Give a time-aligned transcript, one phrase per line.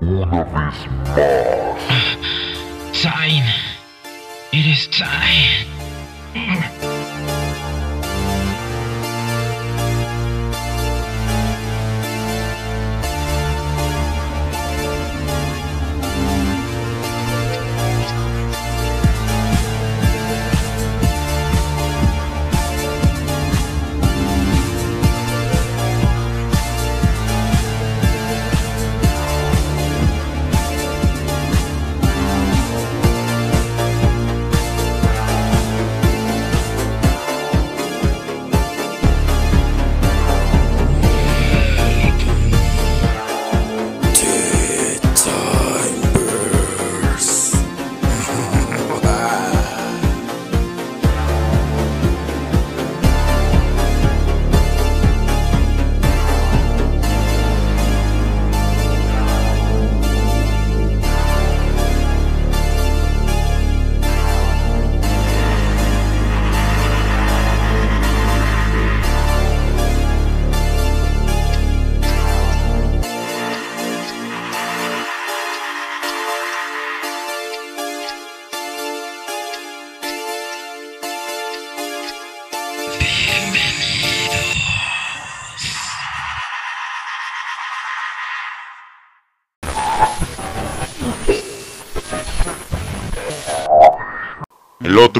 [0.00, 0.74] una vez más.
[2.92, 3.44] Zain.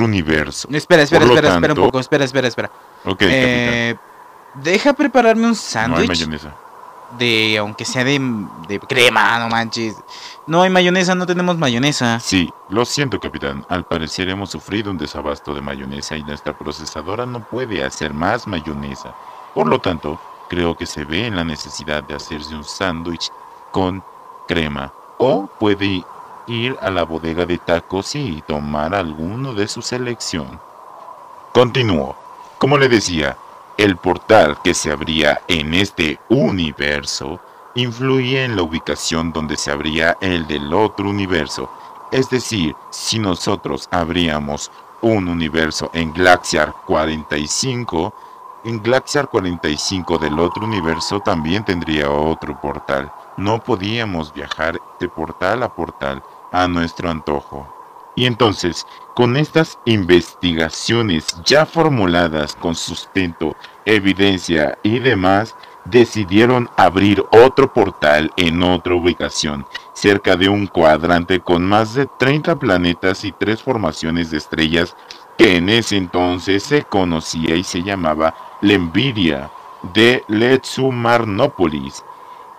[0.00, 0.68] Otro universo.
[0.70, 2.70] Espera, espera, espera, espera un poco, espera, espera, espera.
[3.04, 3.96] Ok, Eh,
[4.54, 5.48] deja prepararme un.
[5.50, 6.54] No sándwich mayonesa.
[7.18, 8.18] de, aunque sea de,
[8.68, 9.96] de crema, no manches.
[10.46, 12.18] No hay mayonesa, no tenemos mayonesa.
[12.20, 13.64] Sí, lo siento, capitán.
[13.68, 18.46] Al parecer hemos sufrido un desabasto de mayonesa y nuestra procesadora no puede hacer más
[18.46, 19.14] mayonesa.
[19.54, 23.30] Por lo tanto, creo que se ve en la necesidad de hacerse un sándwich
[23.70, 24.02] con
[24.48, 24.92] crema.
[25.18, 26.02] O puede
[26.50, 30.60] ir a la bodega de tacos y tomar alguno de su selección.
[31.52, 32.16] Continúo.
[32.58, 33.36] Como le decía,
[33.76, 37.40] el portal que se abría en este universo
[37.74, 41.70] influye en la ubicación donde se abría el del otro universo.
[42.10, 48.12] Es decir, si nosotros abríamos un universo en Glaciar 45,
[48.64, 53.10] en Glaciar 45 del otro universo también tendría otro portal.
[53.36, 56.22] No podíamos viajar de portal a portal
[56.52, 57.74] a nuestro antojo.
[58.16, 67.72] Y entonces, con estas investigaciones ya formuladas con sustento, evidencia y demás, decidieron abrir otro
[67.72, 73.62] portal en otra ubicación, cerca de un cuadrante con más de 30 planetas y tres
[73.62, 74.96] formaciones de estrellas
[75.38, 79.50] que en ese entonces se conocía y se llamaba Lemviria
[79.94, 82.04] de Letsumarnópolis,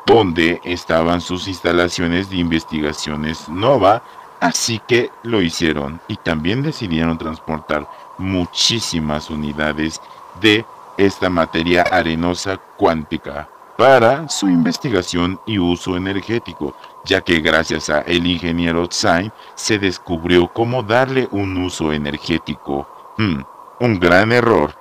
[0.05, 4.03] donde estaban sus instalaciones de investigaciones Nova,
[4.39, 10.01] así que lo hicieron y también decidieron transportar muchísimas unidades
[10.41, 10.65] de
[10.97, 18.27] esta materia arenosa cuántica para su investigación y uso energético, ya que gracias a el
[18.27, 22.87] ingeniero Tsai se descubrió cómo darle un uso energético.
[23.17, 23.41] Hmm,
[23.79, 24.75] un gran error.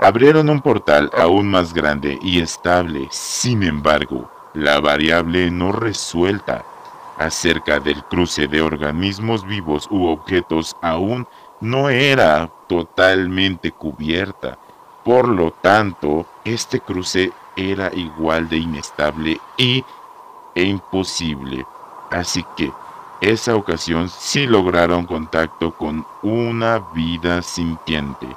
[0.00, 6.64] Abrieron un portal aún más grande y estable, sin embargo, la variable no resuelta
[7.18, 11.26] acerca del cruce de organismos vivos u objetos aún
[11.60, 14.56] no era totalmente cubierta.
[15.04, 19.84] Por lo tanto, este cruce era igual de inestable y
[20.54, 21.66] e imposible.
[22.12, 22.70] Así que
[23.20, 28.28] esa ocasión sí lograron contacto con una vida sintiente.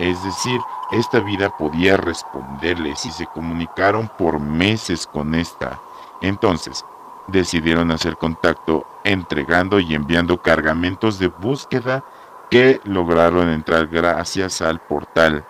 [0.00, 0.58] Es decir,
[0.92, 5.78] esta vida podía responderles y se comunicaron por meses con esta.
[6.22, 6.86] Entonces,
[7.26, 12.02] decidieron hacer contacto entregando y enviando cargamentos de búsqueda
[12.50, 15.44] que lograron entrar gracias al portal.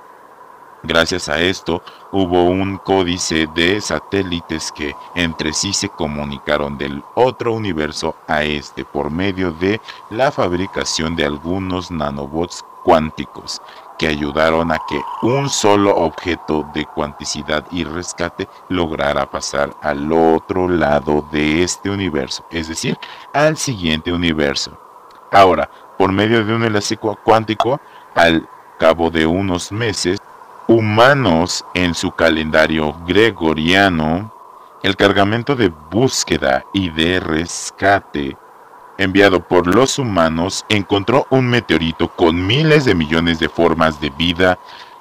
[0.83, 7.53] Gracias a esto hubo un códice de satélites que entre sí se comunicaron del otro
[7.53, 13.61] universo a este por medio de la fabricación de algunos nanobots cuánticos
[14.01, 20.69] que ayudaron a que un solo objeto de cuanticidad y rescate lograra pasar al otro
[20.69, 22.97] lado de este universo, es decir,
[23.35, 24.73] al siguiente universo.
[25.31, 25.69] Ahora,
[25.99, 27.79] por medio de un cu- cuántico,
[28.15, 28.49] al
[28.79, 30.19] cabo de unos meses,
[30.67, 34.33] humanos en su calendario gregoriano,
[34.83, 38.39] el cargamento de búsqueda y de rescate
[39.01, 44.59] enviado por los humanos, encontró un meteorito con miles de millones de formas de vida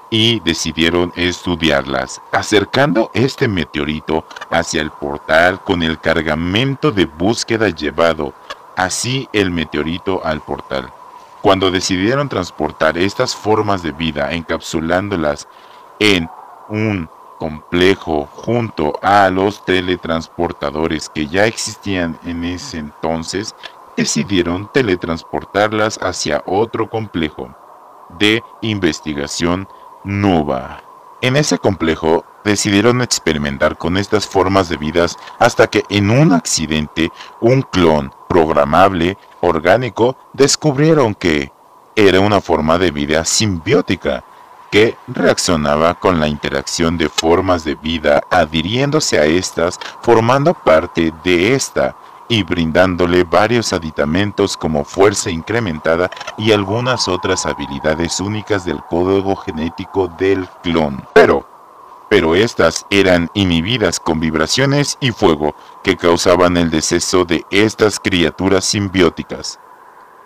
[0.10, 8.34] y decidieron estudiarlas, acercando este meteorito hacia el portal con el cargamento de búsqueda llevado
[8.78, 10.90] así el meteorito al portal.
[11.42, 15.50] Cuando decidieron transportar estas formas de vida encapsulándolas
[16.00, 16.30] en
[16.70, 23.56] un complejo junto a los teletransportadores que ya existían en ese entonces,
[24.00, 27.54] decidieron teletransportarlas hacia otro complejo
[28.18, 29.68] de investigación
[30.06, 30.82] Nova.
[31.22, 37.12] En ese complejo decidieron experimentar con estas formas de vidas hasta que en un accidente
[37.42, 41.52] un clon programable orgánico descubrieron que
[41.94, 44.24] era una forma de vida simbiótica
[44.72, 51.54] que reaccionaba con la interacción de formas de vida adhiriéndose a estas, formando parte de
[51.54, 51.98] esta
[52.30, 60.08] y brindándole varios aditamentos como fuerza incrementada y algunas otras habilidades únicas del código genético
[60.08, 61.04] del clon.
[61.14, 61.46] Pero,
[62.10, 68.64] pero estas eran inhibidas con vibraciones y fuego que causaban el deceso de estas criaturas
[68.64, 69.60] simbióticas.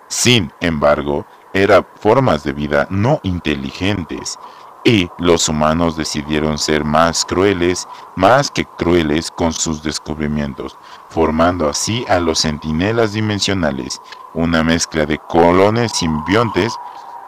[0.10, 4.38] Sin embargo, eran formas de vida no inteligentes,
[4.84, 10.78] y los humanos decidieron ser más crueles, más que crueles con sus descubrimientos,
[11.10, 14.02] formando así a los centinelas dimensionales,
[14.34, 16.74] una mezcla de colones simbiontes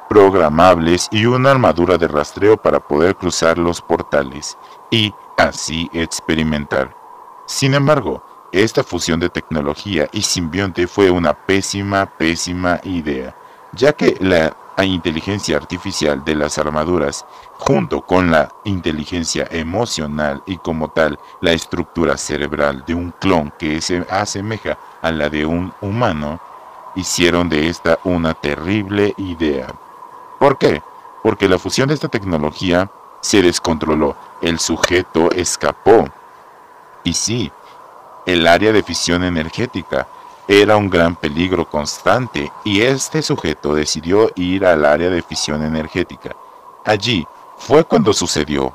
[0.10, 4.58] programables y una armadura de rastreo para poder cruzar los portales
[4.92, 6.96] y así experimentar.
[7.48, 13.36] Sin embargo, esta fusión de tecnología y simbionte fue una pésima, pésima idea,
[13.76, 17.26] ya que la inteligencia artificial de las armaduras,
[17.58, 23.82] junto con la inteligencia emocional y como tal la estructura cerebral de un clon que
[23.82, 26.40] se asemeja a la de un humano,
[26.96, 29.74] hicieron de esta una terrible idea.
[30.40, 30.82] ¿Por qué?
[31.24, 32.90] Porque la fusión de esta tecnología
[33.22, 36.08] se descontroló, el sujeto escapó.
[37.04, 37.52] Y sí,
[38.26, 40.08] el área de fisión energética
[40.48, 46.36] era un gran peligro constante y este sujeto decidió ir al área de fisión energética.
[46.84, 47.26] Allí
[47.58, 48.74] fue cuando sucedió.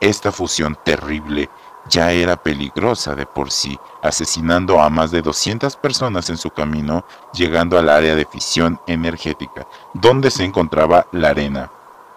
[0.00, 1.48] Esta fusión terrible
[1.88, 7.04] ya era peligrosa de por sí, asesinando a más de 200 personas en su camino,
[7.32, 11.70] llegando al área de fisión energética, donde se encontraba la arena.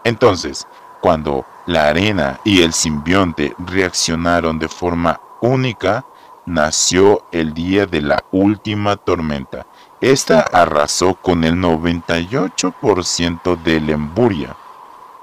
[0.03, 0.67] Entonces,
[1.01, 6.05] cuando la arena y el simbionte reaccionaron de forma única,
[6.47, 9.67] nació el día de la última tormenta.
[9.99, 14.55] Esta arrasó con el 98% de Lemburia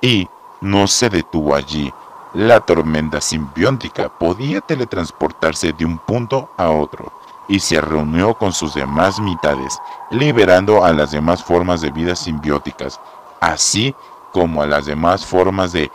[0.03, 0.29] y
[0.61, 1.93] no se detuvo allí.
[2.35, 7.11] La tormenta simbiótica podía teletransportarse de un punto a otro
[7.49, 9.79] y se reunió con sus demás mitades,
[10.11, 13.01] liberando a las demás formas de vida simbióticas,
[13.41, 13.95] así
[14.33, 15.91] como a las demás formas de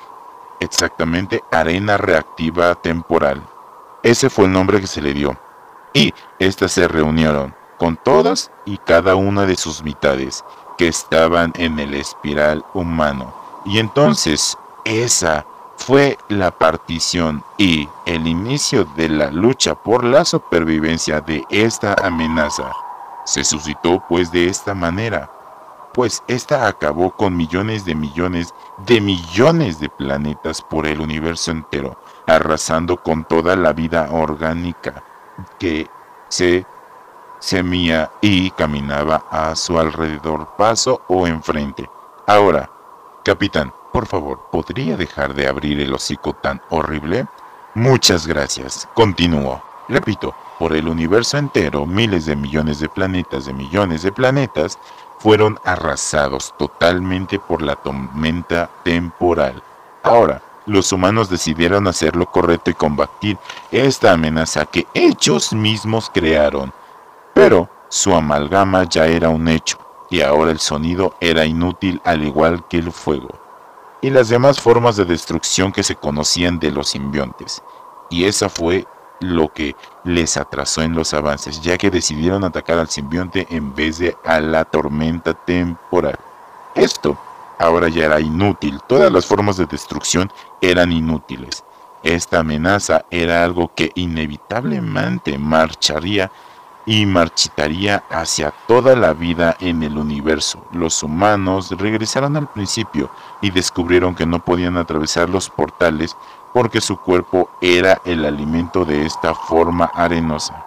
[0.59, 3.43] exactamente arena reactiva temporal.
[4.03, 5.37] Ese fue el nombre que se le dio.
[5.93, 10.43] Y éstas se reunieron con todas y cada una de sus mitades
[10.77, 13.33] que estaban en el espiral humano.
[13.65, 15.45] Y entonces esa
[15.77, 22.71] fue la partición y el inicio de la lucha por la supervivencia de esta amenaza.
[23.25, 25.31] Se suscitó pues de esta manera,
[25.93, 28.53] pues esta acabó con millones de millones
[28.85, 31.97] de millones de planetas por el universo entero,
[32.29, 35.03] arrasando con toda la vida orgánica
[35.57, 35.87] que
[36.27, 36.65] se
[37.39, 41.89] semía y caminaba a su alrededor, paso o enfrente.
[42.27, 42.69] Ahora,
[43.23, 47.25] capitán, por favor, ¿podría dejar de abrir el hocico tan horrible?
[47.73, 48.87] Muchas gracias.
[48.93, 49.61] Continúo.
[49.87, 54.77] Repito, por el universo entero, miles de millones de planetas de millones de planetas
[55.17, 59.63] fueron arrasados totalmente por la tormenta temporal.
[60.03, 63.37] Ahora, los humanos decidieron hacer lo correcto y combatir
[63.71, 66.71] esta amenaza que ellos mismos crearon.
[67.33, 69.79] Pero su amalgama ya era un hecho,
[70.11, 73.29] y ahora el sonido era inútil al igual que el fuego,
[74.01, 77.63] y las demás formas de destrucción que se conocían de los simbiontes.
[78.11, 78.85] Y esa fue
[79.21, 83.97] lo que les atrasó en los avances, ya que decidieron atacar al simbionte en vez
[83.97, 86.17] de a la tormenta temporal.
[86.75, 87.17] Esto
[87.59, 91.63] ahora ya era inútil, todas las formas de destrucción eran inútiles.
[92.01, 96.31] Esta amenaza era algo que inevitablemente marcharía
[96.85, 100.65] y marchitaría hacia toda la vida en el universo.
[100.71, 103.11] Los humanos regresaron al principio
[103.41, 106.15] y descubrieron que no podían atravesar los portales
[106.53, 110.65] porque su cuerpo era el alimento de esta forma arenosa.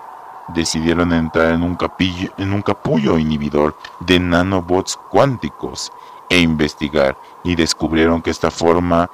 [0.48, 5.92] decidieron entrar en un, capillo, en un capullo inhibidor de nanobots cuánticos
[6.32, 9.10] e investigar y descubrieron que esta forma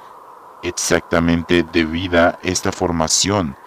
[0.63, 3.57] exactamente debida esta formación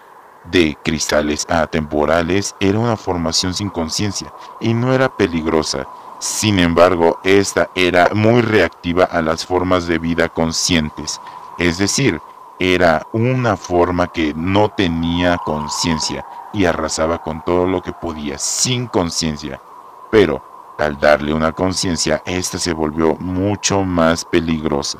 [0.45, 5.87] de cristales atemporales era una formación sin conciencia y no era peligrosa.
[6.17, 11.21] Sin embargo, esta era muy reactiva a las formas de vida conscientes,
[11.59, 12.19] es decir,
[12.57, 18.87] era una forma que no tenía conciencia y arrasaba con todo lo que podía sin
[18.87, 19.61] conciencia.
[20.09, 24.99] Pero al darle una conciencia, esta se volvió mucho más peligrosa.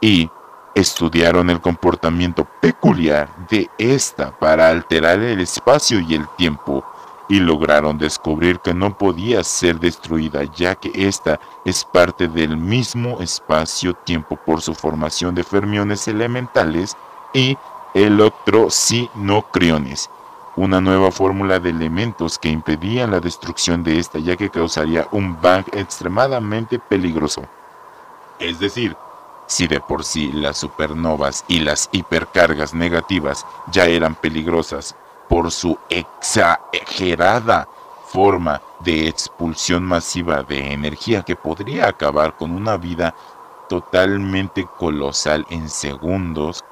[0.00, 0.30] Y
[0.74, 6.84] estudiaron el comportamiento peculiar de esta para alterar el espacio y el tiempo
[7.28, 13.20] y lograron descubrir que no podía ser destruida ya que esta es parte del mismo
[13.20, 16.96] espacio-tiempo por su formación de fermiones elementales
[17.32, 17.56] y
[17.94, 20.10] electrosinocriones
[20.56, 25.40] una nueva fórmula de elementos que impedían la destrucción de esta ya que causaría un
[25.40, 27.42] bang extremadamente peligroso.
[28.38, 28.96] Es decir,
[29.46, 34.94] si de por sí las supernovas y las hipercargas negativas ya eran peligrosas
[35.28, 37.68] por su exagerada
[38.06, 43.14] forma de expulsión masiva de energía que podría acabar con una vida
[43.68, 46.64] totalmente colosal en segundos,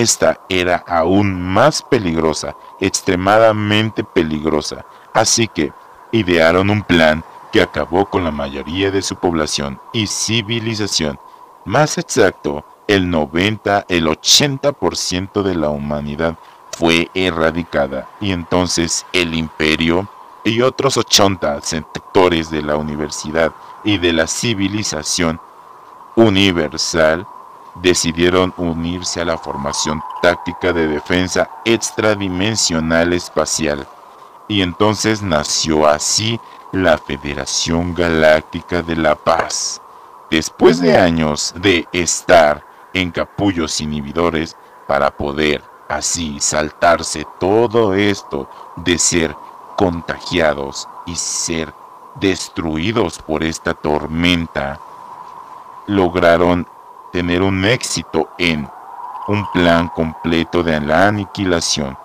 [0.00, 5.72] esta era aún más peligrosa, extremadamente peligrosa, así que
[6.12, 11.18] idearon un plan que acabó con la mayoría de su población y civilización.
[11.66, 16.36] Más exacto, el 90, el 80% de la humanidad
[16.70, 20.08] fue erradicada y entonces el imperio
[20.44, 23.52] y otros 80 sectores de la universidad
[23.84, 25.40] y de la civilización
[26.16, 27.26] universal
[27.76, 33.86] decidieron unirse a la formación táctica de defensa extradimensional espacial.
[34.48, 36.38] Y entonces nació así
[36.72, 39.80] la Federación Galáctica de la Paz.
[40.30, 42.64] Después de años de estar
[42.94, 49.36] en capullos inhibidores para poder así saltarse todo esto de ser
[49.76, 51.72] contagiados y ser
[52.14, 54.80] destruidos por esta tormenta,
[55.86, 56.66] lograron
[57.12, 58.68] tener un éxito en
[59.28, 61.96] un plan completo de la aniquilación.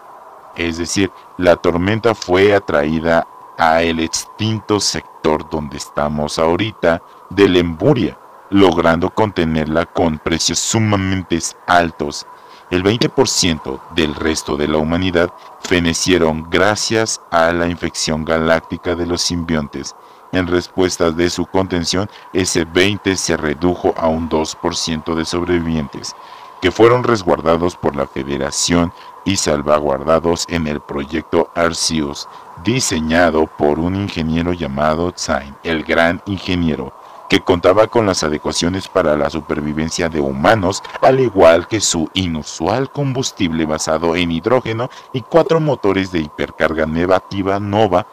[0.56, 8.18] Es decir, la tormenta fue atraída a el extinto sector donde estamos ahorita de Lemburia,
[8.50, 12.28] logrando contenerla con precios sumamente altos.
[12.70, 19.22] El 20% del resto de la humanidad fenecieron gracias a la infección galáctica de los
[19.22, 19.96] simbiontes
[20.32, 26.16] en respuesta de su contención, ese 20 se redujo a un 2% de sobrevivientes,
[26.62, 28.92] que fueron resguardados por la Federación
[29.26, 32.28] y salvaguardados en el proyecto Arceus,
[32.64, 36.94] diseñado por un ingeniero llamado Zain, el gran ingeniero,
[37.30, 42.90] que contaba con las adecuaciones para la supervivencia de humanos, al igual que su inusual
[42.90, 48.08] combustible basado en hidrógeno y cuatro motores de hipercarga negativa nova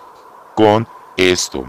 [0.55, 1.65] con esto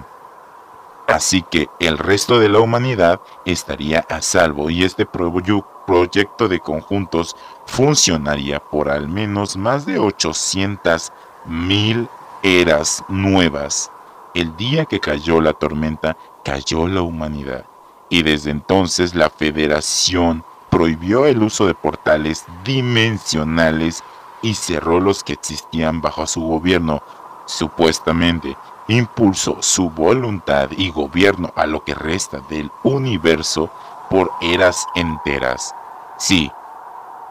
[1.07, 7.35] Así que el resto de la humanidad estaría a salvo y este proyecto de conjuntos
[7.67, 11.11] funcionaría por al menos más de 800
[11.45, 12.09] mil
[12.41, 13.91] eras nuevas.
[14.33, 17.65] El día que cayó la tormenta, cayó la humanidad.
[18.09, 24.03] Y desde entonces la Federación prohibió el uso de portales dimensionales
[24.41, 27.01] y cerró los que existían bajo su gobierno,
[27.45, 28.57] supuestamente
[28.87, 33.69] impulsó su voluntad y gobierno a lo que resta del universo
[34.09, 35.73] por eras enteras.
[36.17, 36.51] Sí,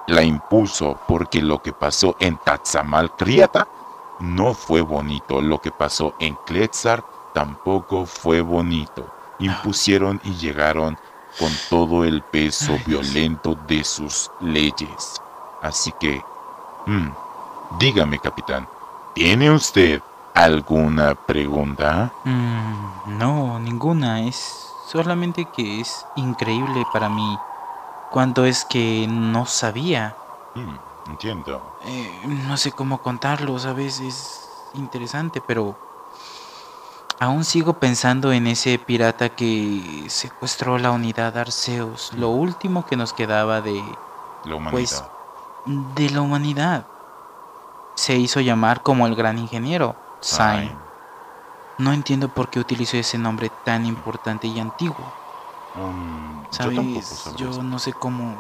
[0.07, 2.39] la impulsó porque lo que pasó en
[3.17, 3.69] Kriata
[4.21, 9.07] no fue bonito, lo que pasó en Kletzar tampoco fue bonito.
[9.39, 10.97] Impusieron y llegaron
[11.39, 15.21] con todo el peso violento de sus leyes.
[15.63, 16.23] Así que,
[16.87, 17.09] mm,
[17.79, 18.69] dígame capitán,
[19.15, 20.01] ¿tiene usted
[20.35, 22.12] ¿Alguna pregunta?
[22.25, 24.23] Mm, no, ninguna.
[24.23, 27.38] Es solamente que es increíble para mí
[28.11, 30.17] cuando es que no sabía.
[30.57, 31.79] Mm, entiendo.
[31.85, 32.11] Eh,
[32.47, 34.00] no sé cómo contarlo, ¿sabes?
[34.00, 35.76] Es interesante, pero
[37.21, 43.12] aún sigo pensando en ese pirata que secuestró la unidad Arceus, lo último que nos
[43.12, 43.83] quedaba de
[44.45, 44.73] la humanidad.
[44.73, 45.05] Pues,
[45.95, 46.87] de la humanidad.
[47.95, 49.95] Se hizo llamar como el gran ingeniero.
[51.78, 55.12] No entiendo por qué utilizó ese nombre tan importante y antiguo.
[55.75, 57.35] Um, ¿Sabes?
[57.37, 58.37] Yo, no sé cómo.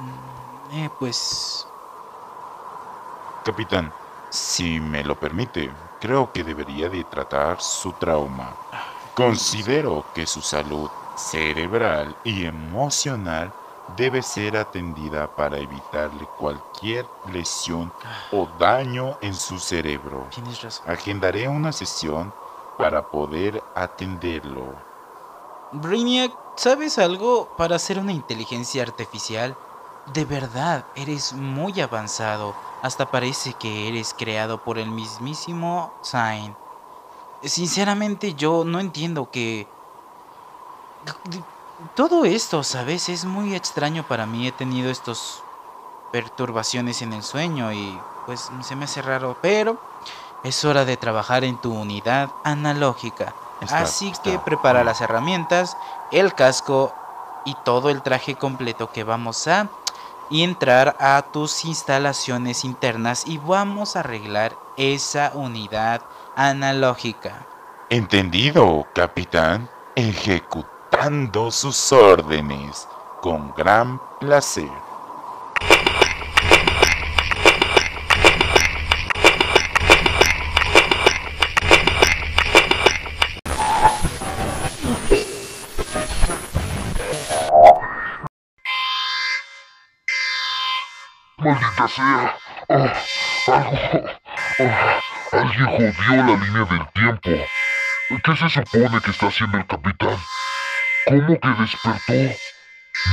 [0.00, 1.66] Mm, eh, pues.
[3.44, 3.92] Capitán,
[4.30, 8.54] si me lo permite, creo que debería de tratar su trauma.
[9.14, 13.52] Considero que su salud cerebral y emocional
[13.96, 17.92] debe ser atendida para evitarle cualquier lesión
[18.30, 20.26] o daño en su cerebro.
[20.30, 20.90] Tienes razón.
[20.90, 22.32] Agendaré una sesión
[22.78, 24.74] para poder atenderlo.
[25.72, 27.48] Brainiac, ¿sabes algo?
[27.56, 29.56] Para ser una inteligencia artificial,
[30.12, 32.54] de verdad eres muy avanzado.
[32.82, 36.56] Hasta parece que eres creado por el mismísimo Zain.
[37.42, 39.66] Sinceramente yo no entiendo que...
[41.94, 43.08] Todo esto, ¿sabes?
[43.08, 44.46] Es muy extraño para mí.
[44.46, 45.42] He tenido estos
[46.10, 49.76] perturbaciones en el sueño y pues se me hace raro, pero
[50.44, 53.34] es hora de trabajar en tu unidad analógica.
[53.60, 55.76] Está- Así está que prepara las herramientas,
[56.10, 56.92] el casco
[57.44, 59.68] y todo el traje completo que vamos a
[60.30, 66.02] entrar a tus instalaciones internas y vamos a arreglar esa unidad
[66.36, 67.46] analógica.
[67.90, 69.68] Entendido, capitán.
[71.02, 72.88] Ejecutando sus órdenes
[73.20, 74.70] con gran placer.
[91.38, 92.36] Maldita sea.
[92.68, 92.94] Ah,
[93.48, 93.78] algo.
[94.60, 95.00] ah,
[95.32, 97.30] alguien jodió la línea del tiempo.
[98.22, 100.16] ¿Qué se supone que está haciendo el capitán?
[101.06, 102.38] ¿Cómo que despertó?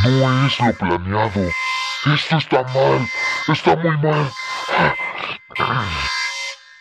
[0.03, 1.51] No es lo planeado.
[2.05, 3.09] Esto está mal.
[3.47, 4.31] Está muy mal.
[5.57, 5.83] No,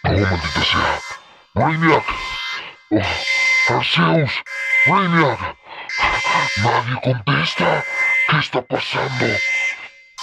[0.05, 1.01] maldita sea.
[1.55, 2.05] Brainiac.
[2.91, 4.33] Oh, Arceus.
[4.87, 5.57] Brainiac.
[6.63, 7.85] Nadie contesta.
[8.29, 9.27] ¿Qué está pasando?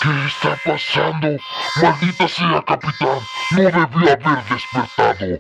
[0.02, 1.38] ¿Qué está pasando?
[1.82, 3.20] Maldita sea, capitán.
[3.52, 5.40] No debió haber despertado.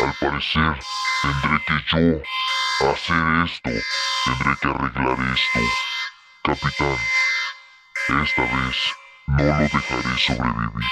[0.00, 0.78] Al parecer,
[1.22, 2.22] tendré que yo
[2.80, 3.70] hacer esto.
[4.24, 5.60] Tendré que arreglar esto.
[6.44, 6.98] Capitán,
[8.22, 8.76] esta vez
[9.26, 10.84] no lo dejaré sobrevivir.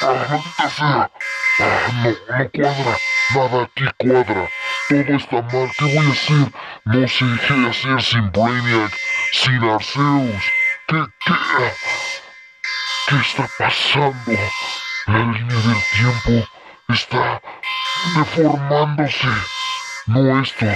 [0.00, 1.10] ¡Ah, maldita sea!
[1.60, 2.96] ¡Ah, no, no cuadra!
[3.34, 4.48] Nada aquí cuadra.
[4.88, 5.70] Todo está mal.
[5.76, 6.52] ¿Qué voy a hacer?
[6.84, 8.96] No sé qué hacer sin Brainiac,
[9.32, 10.44] sin Arceus.
[10.86, 11.72] ¿Qué, qué?
[13.08, 14.32] ¿Qué está pasando?
[15.06, 16.48] La línea del tiempo
[16.88, 17.42] está
[18.14, 19.28] deformándose.
[20.06, 20.66] No esto,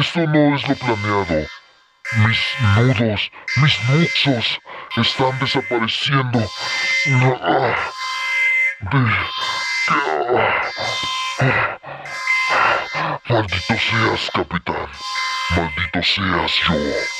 [0.00, 1.46] esto no es lo planeado.
[2.12, 2.38] Mis
[2.76, 4.60] nudos, mis nuxos
[4.96, 6.40] están desapareciendo.
[7.42, 7.76] Ah,
[8.90, 9.10] ah,
[11.40, 11.78] ah.
[13.28, 14.88] Maldito seas, capitán.
[15.54, 17.17] Maldito seas yo.